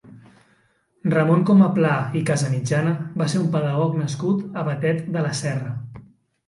[1.13, 1.91] Ramon Comaplà
[2.21, 5.81] i Casamitjana va ser un pedagog nascut a Batet de la Serra.